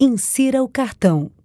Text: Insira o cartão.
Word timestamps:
Insira 0.00 0.62
o 0.62 0.68
cartão. 0.68 1.28